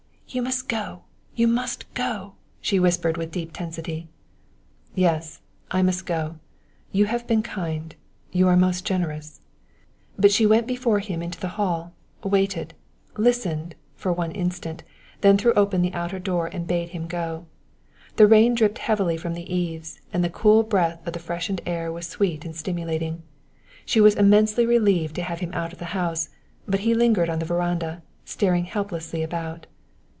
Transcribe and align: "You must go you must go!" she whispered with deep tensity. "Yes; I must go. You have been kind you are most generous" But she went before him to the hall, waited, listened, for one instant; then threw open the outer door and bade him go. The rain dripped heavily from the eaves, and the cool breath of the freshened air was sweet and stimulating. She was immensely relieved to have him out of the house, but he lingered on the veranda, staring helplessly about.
"You 0.33 0.41
must 0.41 0.69
go 0.69 1.01
you 1.35 1.45
must 1.45 1.93
go!" 1.93 2.35
she 2.61 2.79
whispered 2.79 3.17
with 3.17 3.33
deep 3.33 3.51
tensity. 3.51 4.07
"Yes; 4.95 5.41
I 5.69 5.81
must 5.81 6.05
go. 6.05 6.37
You 6.93 7.03
have 7.07 7.27
been 7.27 7.43
kind 7.43 7.93
you 8.31 8.47
are 8.47 8.55
most 8.55 8.85
generous" 8.85 9.41
But 10.17 10.31
she 10.31 10.45
went 10.45 10.67
before 10.67 10.99
him 10.99 11.29
to 11.29 11.37
the 11.37 11.49
hall, 11.59 11.91
waited, 12.23 12.73
listened, 13.17 13.75
for 13.97 14.13
one 14.13 14.31
instant; 14.31 14.83
then 15.19 15.37
threw 15.37 15.51
open 15.55 15.81
the 15.81 15.93
outer 15.93 16.17
door 16.17 16.47
and 16.47 16.65
bade 16.65 16.91
him 16.91 17.07
go. 17.07 17.45
The 18.15 18.25
rain 18.25 18.55
dripped 18.55 18.77
heavily 18.77 19.17
from 19.17 19.33
the 19.33 19.53
eaves, 19.53 19.99
and 20.13 20.23
the 20.23 20.29
cool 20.29 20.63
breath 20.63 21.05
of 21.05 21.11
the 21.11 21.19
freshened 21.19 21.59
air 21.65 21.91
was 21.91 22.07
sweet 22.07 22.45
and 22.45 22.55
stimulating. 22.55 23.21
She 23.85 23.99
was 23.99 24.15
immensely 24.15 24.65
relieved 24.65 25.15
to 25.15 25.23
have 25.23 25.41
him 25.41 25.53
out 25.53 25.73
of 25.73 25.79
the 25.79 25.91
house, 25.93 26.29
but 26.69 26.79
he 26.85 26.93
lingered 26.93 27.29
on 27.29 27.39
the 27.39 27.45
veranda, 27.45 28.01
staring 28.23 28.63
helplessly 28.63 29.23
about. 29.23 29.67